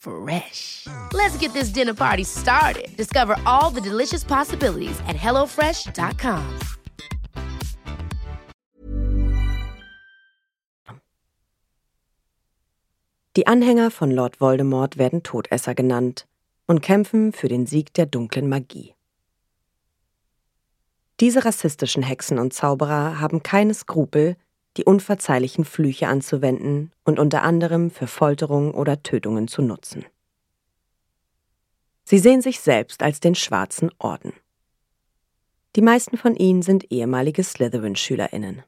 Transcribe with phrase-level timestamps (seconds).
[0.00, 0.86] Fresh.
[1.12, 2.88] Let's get this dinner party started.
[2.96, 6.58] Discover all the delicious possibilities at hellofresh.com.
[13.36, 16.26] Die Anhänger von Lord Voldemort werden Todesser genannt
[16.66, 18.94] und kämpfen für den Sieg der dunklen Magie.
[21.20, 24.36] Diese rassistischen Hexen und Zauberer haben keine Skrupel,
[24.76, 30.04] die unverzeihlichen Flüche anzuwenden und unter anderem für Folterungen oder Tötungen zu nutzen.
[32.04, 34.32] Sie sehen sich selbst als den Schwarzen Orden.
[35.76, 38.64] Die meisten von ihnen sind ehemalige Slytherin-SchülerInnen.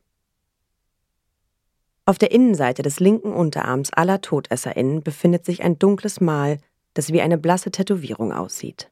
[2.04, 6.58] Auf der Innenseite des linken Unterarms aller TodesserInnen befindet sich ein dunkles Mal,
[6.94, 8.90] das wie eine blasse Tätowierung aussieht.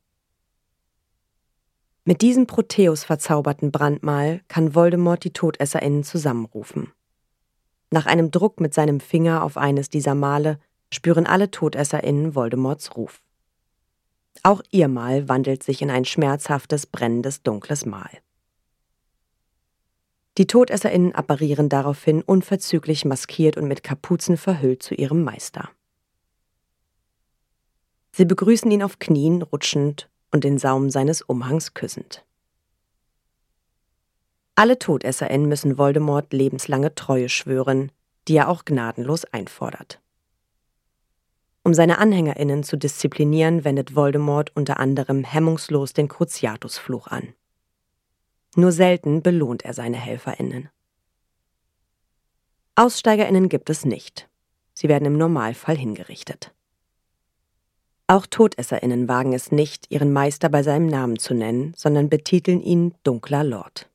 [2.05, 6.93] Mit diesem Proteus verzauberten Brandmal kann Voldemort die TodesserInnen zusammenrufen.
[7.91, 10.61] Nach einem Druck mit seinem Finger auf eines dieser Male
[10.93, 13.21] spüren alle TodesserInnen Voldemorts Ruf.
[14.43, 18.11] Auch ihr Mal wandelt sich in ein schmerzhaftes, brennendes, dunkles Mal.
[20.39, 25.69] Die TodesserInnen apparieren daraufhin unverzüglich maskiert und mit Kapuzen verhüllt zu ihrem Meister.
[28.13, 32.25] Sie begrüßen ihn auf Knien, rutschend und den Saum seines Umhangs küssend.
[34.61, 37.91] Alle TodesserInnen müssen Voldemort lebenslange Treue schwören,
[38.29, 40.03] die er auch gnadenlos einfordert.
[41.63, 47.33] Um seine AnhängerInnen zu disziplinieren, wendet Voldemort unter anderem hemmungslos den Cruciatus-Fluch an.
[48.55, 50.69] Nur selten belohnt er seine HelferInnen.
[52.75, 54.29] AussteigerInnen gibt es nicht.
[54.75, 56.53] Sie werden im Normalfall hingerichtet.
[58.09, 62.93] Auch TodesserInnen wagen es nicht, ihren Meister bei seinem Namen zu nennen, sondern betiteln ihn
[63.05, 63.90] Dunkler Lord.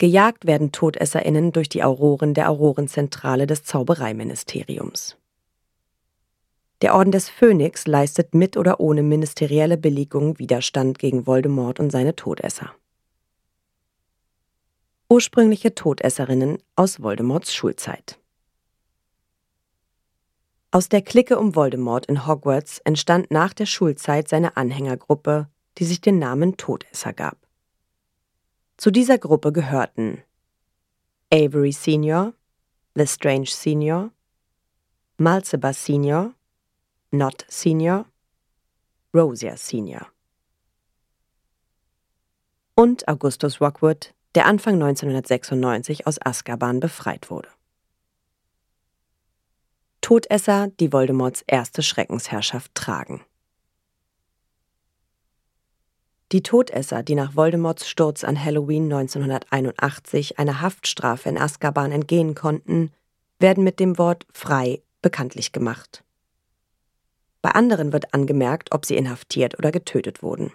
[0.00, 5.18] Gejagt werden TodesserInnen durch die Auroren der Aurorenzentrale des Zaubereiministeriums.
[6.80, 12.16] Der Orden des Phönix leistet mit oder ohne ministerielle Billigung Widerstand gegen Voldemort und seine
[12.16, 12.72] Todesser.
[15.10, 18.18] Ursprüngliche Todesserinnen aus Voldemorts Schulzeit.
[20.70, 26.00] Aus der Clique um Voldemort in Hogwarts entstand nach der Schulzeit seine Anhängergruppe, die sich
[26.00, 27.39] den Namen Todesser gab.
[28.80, 30.22] Zu dieser Gruppe gehörten
[31.30, 32.32] Avery Senior,
[32.94, 34.10] Lestrange Senior,
[35.18, 36.32] Malzeba Senior,
[37.10, 38.06] Not Senior,
[39.12, 40.06] Rosier Senior.
[42.74, 47.50] Und Augustus Rockwood, der Anfang 1996 aus Azkaban befreit wurde.
[50.00, 53.20] Todesser, die Voldemorts erste Schreckensherrschaft tragen.
[56.32, 62.92] Die Todesser, die nach Voldemorts Sturz an Halloween 1981 einer Haftstrafe in Azkaban entgehen konnten,
[63.40, 66.04] werden mit dem Wort frei bekanntlich gemacht.
[67.42, 70.52] Bei anderen wird angemerkt, ob sie inhaftiert oder getötet wurden.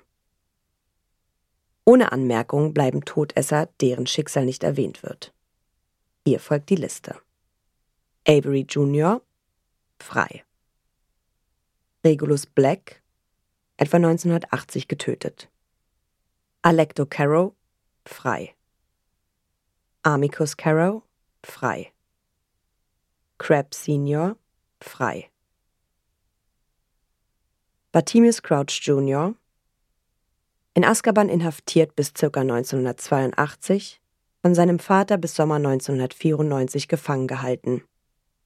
[1.83, 5.33] Ohne Anmerkung bleiben Todesser, deren Schicksal nicht erwähnt wird.
[6.25, 7.19] Hier folgt die Liste.
[8.27, 9.21] Avery Jr.
[9.99, 10.43] frei.
[12.03, 13.01] Regulus Black,
[13.77, 15.49] etwa 1980 getötet.
[16.65, 17.53] Alecto Carrow,
[18.07, 18.55] frei.
[20.01, 21.03] Amicus Carrow,
[21.43, 21.91] frei.
[23.37, 24.35] Crab Senior,
[24.81, 25.29] frei.
[27.91, 29.35] Bartimius Crouch Jr.,
[30.73, 32.25] in Azkaban inhaftiert bis ca.
[32.25, 34.01] 1982,
[34.41, 37.83] von seinem Vater bis Sommer 1994 gefangen gehalten,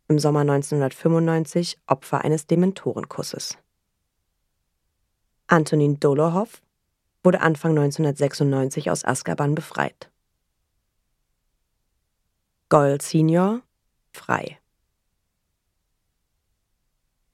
[0.09, 3.57] im Sommer 1995 Opfer eines Dementorenkusses.
[5.47, 6.61] Antonin Dolohov
[7.23, 10.09] wurde Anfang 1996 aus Azkaban befreit.
[12.69, 13.61] Goyle Senior
[14.11, 14.59] frei.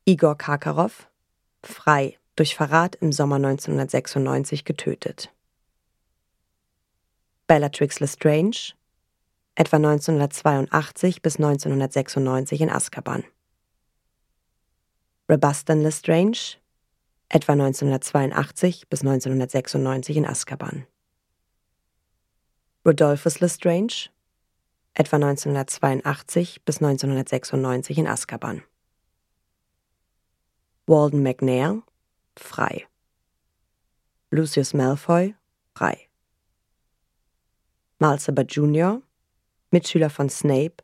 [0.05, 1.09] Igor Karkarow
[1.63, 5.31] frei durch Verrat im Sommer 1996 getötet.
[7.47, 8.73] Bellatrix Lestrange,
[9.55, 13.23] etwa 1982 bis 1996 in Azkaban.
[15.29, 16.57] Rebustan Lestrange,
[17.29, 20.85] etwa 1982 bis 1996 in Azkaban.
[22.85, 24.09] Rodolphus Lestrange,
[24.93, 28.63] etwa 1982 bis 1996 in Azkaban.
[30.87, 31.81] Walden McNair,
[32.35, 32.85] frei.
[34.29, 35.33] Lucius Malfoy,
[35.73, 36.07] frei.
[37.97, 39.01] Malsaber Jr.,
[39.71, 40.83] Mitschüler von Snape,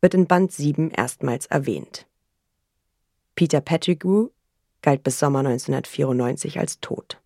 [0.00, 2.06] wird in Band 7 erstmals erwähnt.
[3.34, 4.28] Peter Pettigrew
[4.84, 7.18] galt bis Sommer 1994 als tot.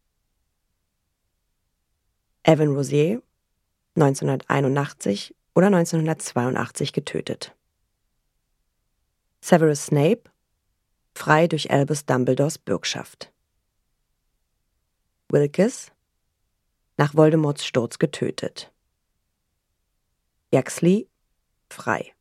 [2.44, 3.20] Evan Rosier
[3.96, 7.56] 1981 oder 1982 getötet.
[9.40, 10.30] Severus Snape
[11.14, 13.32] frei durch Albus Dumbledores Bürgschaft.
[15.28, 15.90] Wilkes
[16.96, 18.72] nach Voldemorts Sturz getötet.
[20.52, 21.08] Yaxley
[21.68, 22.14] frei.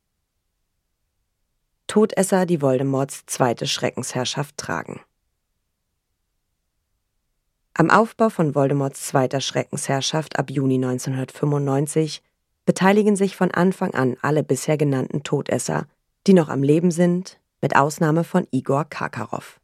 [1.86, 5.00] Todesser, die Voldemorts zweite Schreckensherrschaft tragen.
[7.80, 12.24] Am Aufbau von Voldemorts zweiter Schreckensherrschaft ab Juni 1995
[12.66, 15.86] beteiligen sich von Anfang an alle bisher genannten Todesser,
[16.26, 19.60] die noch am Leben sind, mit Ausnahme von Igor Karkarow.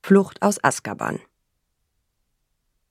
[0.00, 1.18] Flucht aus Azkaban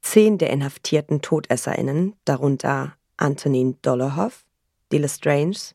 [0.01, 4.43] Zehn der inhaftierten TodesserInnen, darunter Antonin Dolohov,
[4.91, 5.73] Lestrange,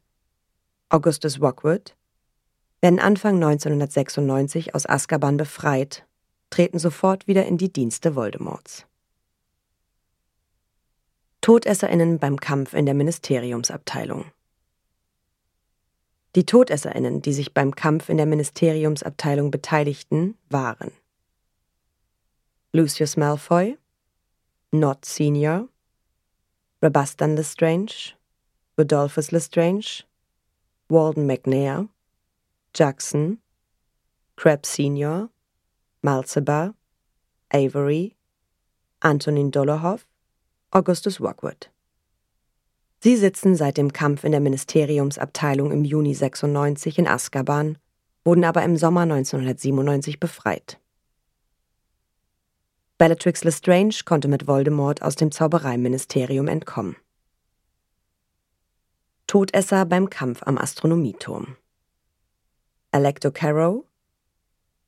[0.90, 1.96] Augustus Rockwood,
[2.82, 6.04] werden Anfang 1996 aus Azkaban befreit,
[6.52, 8.86] treten sofort wieder in die Dienste Voldemorts.
[11.40, 14.26] TodesserInnen beim Kampf in der Ministeriumsabteilung.
[16.36, 20.92] Die TodesserInnen, die sich beim Kampf in der Ministeriumsabteilung beteiligten, waren
[22.72, 23.76] Lucius Malfoy,
[24.70, 25.68] Nott Senior,
[26.82, 28.14] Rabastan Lestrange,
[28.78, 30.04] Rodolphus Lestrange,
[30.88, 31.88] Walden McNair,
[32.74, 33.40] Jackson,
[34.36, 35.31] Crabbe Senior,
[36.02, 36.74] Malzeba,
[37.50, 38.16] Avery,
[39.00, 40.04] Antonin Dolohov,
[40.72, 41.70] Augustus Rockwood.
[43.00, 47.78] Sie sitzen seit dem Kampf in der Ministeriumsabteilung im Juni 96 in Azkaban,
[48.24, 50.80] wurden aber im Sommer 1997 befreit.
[52.98, 56.96] Bellatrix Lestrange konnte mit Voldemort aus dem Zaubereiministerium entkommen.
[59.28, 61.56] Todesser beim Kampf am Astronomieturm.
[62.90, 63.84] Alecto Carrow,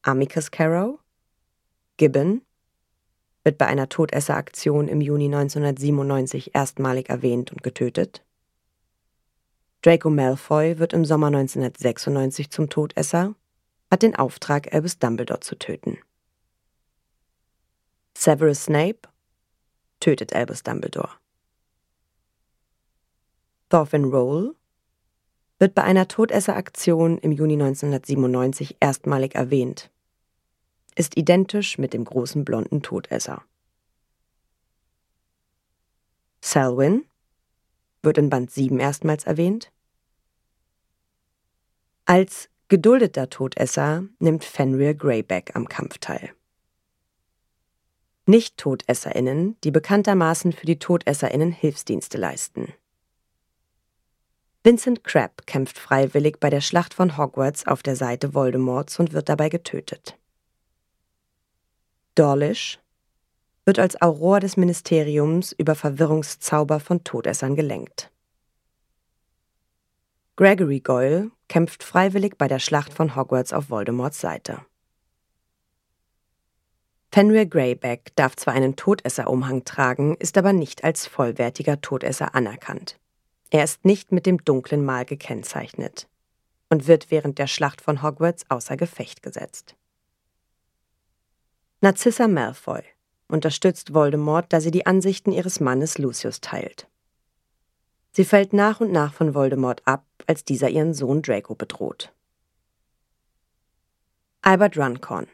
[0.03, 1.01] Amicus Carrow,
[1.97, 2.43] Gibbon,
[3.45, 8.25] wird bei einer Todesseraktion im Juni 1997 erstmalig erwähnt und getötet.
[9.83, 13.35] Draco Malfoy wird im Sommer 1996 zum Todesser,
[13.91, 15.99] hat den Auftrag, Albus Dumbledore zu töten.
[18.17, 19.01] Severus Snape
[20.01, 21.11] tötet Albus Dumbledore.
[23.69, 24.55] Thorfinn Roll
[25.59, 29.91] wird bei einer Todesseraktion im Juni 1997 erstmalig erwähnt,
[30.95, 33.43] ist identisch mit dem großen blonden Todesser.
[36.43, 37.05] Selwyn
[38.03, 39.73] wird in Band 7 erstmals erwähnt.
[42.05, 46.33] Als geduldeter Todesser nimmt Fenrir Greyback am Kampf teil.
[48.27, 52.73] Nicht-TodesserInnen, die bekanntermaßen für die TodesserInnen Hilfsdienste leisten.
[54.63, 59.29] Vincent Crabbe kämpft freiwillig bei der Schlacht von Hogwarts auf der Seite Voldemorts und wird
[59.29, 60.19] dabei getötet.
[62.15, 62.79] Dawlish
[63.65, 68.11] wird als Auror des Ministeriums über Verwirrungszauber von Todessern gelenkt.
[70.37, 74.61] Gregory Goyle kämpft freiwillig bei der Schlacht von Hogwarts auf Voldemorts Seite.
[77.13, 82.99] Fenrir Greyback darf zwar einen Todesserumhang tragen, ist aber nicht als vollwertiger Todesser anerkannt.
[83.51, 86.09] Er ist nicht mit dem dunklen Mal gekennzeichnet
[86.71, 89.77] und wird während der Schlacht von Hogwarts außer Gefecht gesetzt.
[91.85, 92.83] Narcissa Malfoy
[93.29, 96.89] unterstützt Voldemort, da sie die Ansichten ihres Mannes Lucius teilt.
[98.11, 102.11] Sie fällt nach und nach von Voldemort ab, als dieser ihren Sohn Draco bedroht.
[104.41, 105.27] Albert Runcorn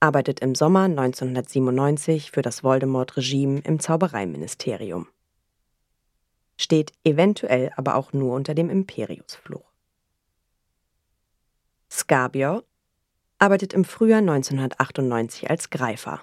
[0.00, 5.06] arbeitet im Sommer 1997 für das Voldemort-Regime im Zaubereiministerium
[6.56, 9.70] steht eventuell aber auch nur unter dem Imperiusfluch.
[11.88, 12.64] Scabior
[13.42, 16.20] arbeitet im Frühjahr 1998 als Greifer.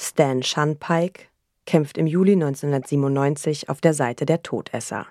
[0.00, 1.24] Stan Shunpike
[1.66, 5.06] kämpft im Juli 1997 auf der Seite der Todesser,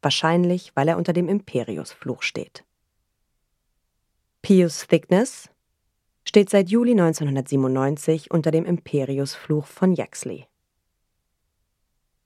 [0.00, 2.64] wahrscheinlich weil er unter dem Imperiusfluch steht.
[4.40, 5.50] Pius Thickness
[6.24, 10.46] steht seit Juli 1997 unter dem Imperiusfluch von Yaxley.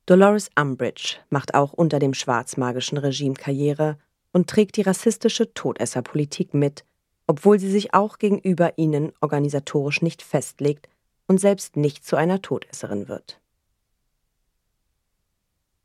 [0.07, 3.99] Dolores Umbridge macht auch unter dem schwarzmagischen Regime Karriere
[4.33, 6.85] und trägt die rassistische Todesserpolitik mit,
[7.31, 10.89] obwohl sie sich auch gegenüber ihnen organisatorisch nicht festlegt
[11.29, 13.41] und selbst nicht zu einer Todesserin wird.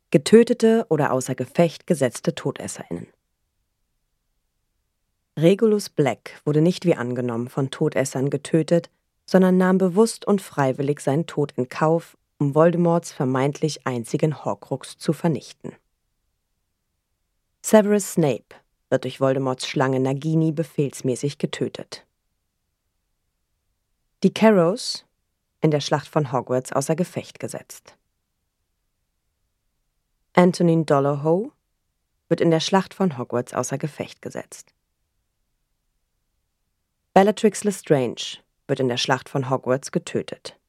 [0.09, 3.05] Getötete oder außer Gefecht gesetzte Todesserinnen.
[5.37, 8.89] Regulus Black wurde nicht wie angenommen von Todessern getötet,
[9.27, 15.13] sondern nahm bewusst und freiwillig seinen Tod in Kauf, um Voldemorts vermeintlich einzigen Horcrux zu
[15.13, 15.73] vernichten.
[17.61, 18.55] Severus Snape
[18.89, 22.05] wird durch Voldemorts Schlange Nagini befehlsmäßig getötet.
[24.23, 25.05] Die Carrows
[25.61, 27.97] in der Schlacht von Hogwarts außer Gefecht gesetzt.
[30.33, 31.51] Antonin Dolohou
[32.27, 34.73] wird in der Schlacht von Hogwarts außer Gefecht gesetzt.
[37.13, 40.59] Bellatrix Lestrange wird in der Schlacht von Hogwarts getötet.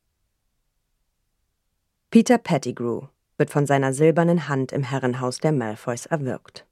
[2.10, 6.64] Peter Pettigrew wird von seiner silbernen Hand im Herrenhaus der Malfoys erwürgt.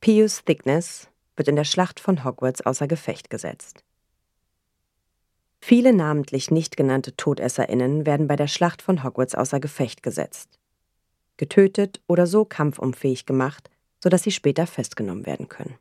[0.00, 3.84] Pius Thickness wird in der Schlacht von Hogwarts außer Gefecht gesetzt.
[5.60, 10.58] Viele namentlich nicht genannte TodesserInnen werden bei der Schlacht von Hogwarts außer Gefecht gesetzt,
[11.36, 15.76] getötet oder so kampfunfähig gemacht, sodass sie später festgenommen werden können.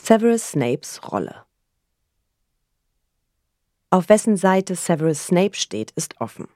[0.00, 1.44] Severus Snapes Rolle
[3.90, 6.48] Auf wessen Seite Severus Snape steht, ist offen.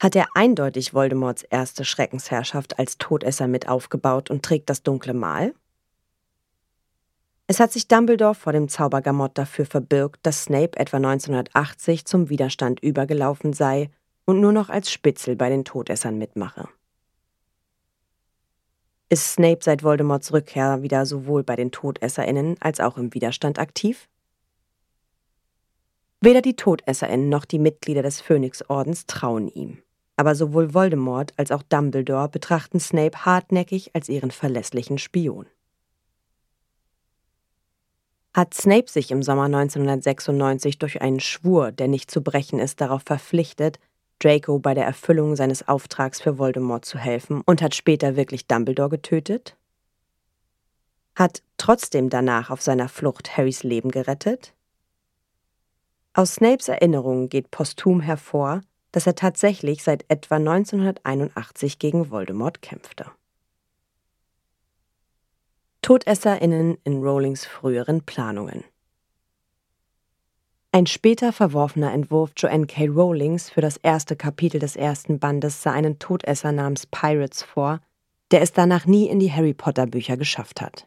[0.00, 5.52] Hat er eindeutig Voldemorts erste Schreckensherrschaft als Todesser mit aufgebaut und trägt das dunkle Mal?
[7.46, 12.80] Es hat sich Dumbledore vor dem Zaubergamott dafür verbürgt, dass Snape etwa 1980 zum Widerstand
[12.80, 13.90] übergelaufen sei
[14.24, 16.66] und nur noch als Spitzel bei den Todessern mitmache.
[19.10, 24.08] Ist Snape seit Voldemorts Rückkehr wieder sowohl bei den TodesserInnen als auch im Widerstand aktiv?
[26.22, 29.82] Weder die TodesserInnen noch die Mitglieder des Phönixordens trauen ihm.
[30.20, 35.46] Aber sowohl Voldemort als auch Dumbledore betrachten Snape hartnäckig als ihren verlässlichen Spion.
[38.34, 43.00] Hat Snape sich im Sommer 1996 durch einen Schwur, der nicht zu brechen ist, darauf
[43.02, 43.78] verpflichtet,
[44.18, 48.90] Draco bei der Erfüllung seines Auftrags für Voldemort zu helfen und hat später wirklich Dumbledore
[48.90, 49.56] getötet?
[51.16, 54.52] Hat trotzdem danach auf seiner Flucht Harrys Leben gerettet?
[56.12, 58.60] Aus Snapes Erinnerungen geht posthum hervor,
[58.92, 63.06] dass er tatsächlich seit etwa 1981 gegen Voldemort kämpfte.
[65.82, 68.64] TodesserInnen in Rowlings früheren Planungen
[70.72, 72.86] ein später verworfener Entwurf Joanne K.
[72.86, 77.80] Rowlings für das erste Kapitel des ersten Bandes sah einen Todesser namens Pirates vor,
[78.30, 80.86] der es danach nie in die Harry Potter Bücher geschafft hat.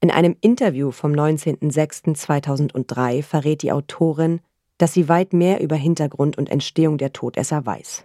[0.00, 4.40] In einem Interview vom 19.06.2003 verrät die Autorin,
[4.78, 8.04] dass sie weit mehr über Hintergrund und Entstehung der Todesser weiß.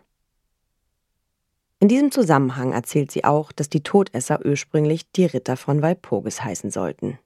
[1.80, 6.72] In diesem Zusammenhang erzählt sie auch, dass die Todesser ursprünglich die Ritter von Walpurgis heißen
[6.72, 7.20] sollten.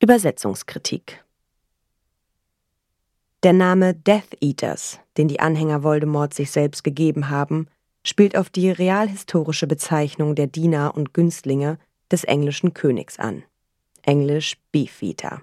[0.00, 1.24] Übersetzungskritik
[3.42, 7.68] Der Name Death Eaters, den die Anhänger Voldemort sich selbst gegeben haben,
[8.02, 11.78] spielt auf die realhistorische Bezeichnung der Diener und Günstlinge
[12.10, 13.44] des englischen Königs an.
[14.02, 15.42] Englisch Beefeater.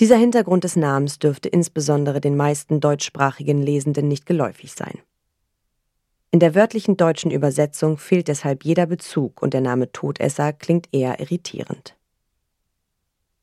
[0.00, 4.98] Dieser Hintergrund des Namens dürfte insbesondere den meisten deutschsprachigen Lesenden nicht geläufig sein.
[6.32, 11.20] In der wörtlichen deutschen Übersetzung fehlt deshalb jeder Bezug und der Name Todesser klingt eher
[11.20, 11.96] irritierend.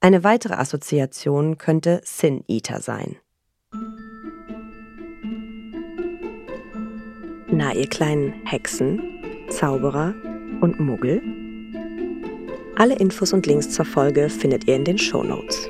[0.01, 3.15] Eine weitere Assoziation könnte Sin Eater sein.
[7.47, 9.01] Na, ihr kleinen Hexen,
[9.49, 10.13] Zauberer
[10.59, 11.21] und Muggel?
[12.75, 15.69] Alle Infos und Links zur Folge findet ihr in den Show Notes.